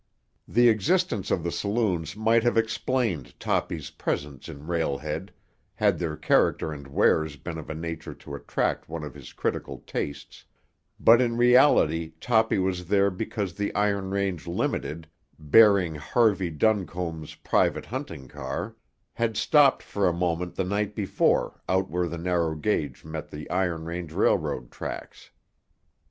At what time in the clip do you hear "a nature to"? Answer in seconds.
7.69-8.33